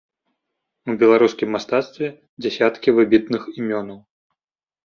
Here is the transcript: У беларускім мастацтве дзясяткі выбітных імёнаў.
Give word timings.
У 0.93 0.95
беларускім 1.03 1.53
мастацтве 1.55 2.07
дзясяткі 2.47 2.97
выбітных 3.01 3.41
імёнаў. 3.59 3.99